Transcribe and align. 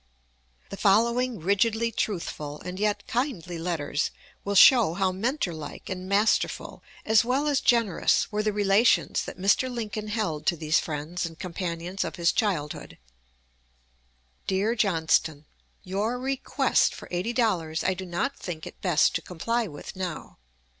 The 0.71 0.77
following 0.77 1.39
rigidly 1.39 1.91
truthful 1.91 2.59
and 2.65 2.79
yet 2.79 3.05
kindly 3.05 3.59
letters 3.59 4.09
will 4.43 4.55
show 4.55 4.95
how 4.95 5.11
mentor 5.11 5.53
like 5.53 5.91
and 5.91 6.09
masterful, 6.09 6.81
as 7.05 7.23
well 7.23 7.45
as 7.47 7.61
generous, 7.61 8.31
were 8.31 8.41
the 8.41 8.51
relations 8.51 9.23
that 9.25 9.37
Mr. 9.37 9.71
Lincoln 9.71 10.07
held 10.07 10.47
to 10.47 10.57
these 10.57 10.79
friends 10.79 11.23
and 11.27 11.37
companions 11.37 12.03
of 12.03 12.15
his 12.15 12.31
childhood: 12.31 12.97
DEAR 14.47 14.73
JOHNSTON: 14.73 15.45
Your 15.83 16.17
request 16.17 16.95
for 16.95 17.07
eighty 17.11 17.31
dollars 17.31 17.83
I 17.83 17.93
do 17.93 18.07
not 18.07 18.35
think 18.35 18.65
it 18.65 18.81
best 18.81 19.13
to 19.13 19.21
comply 19.21 19.67
with 19.67 19.95
now. 19.95 20.39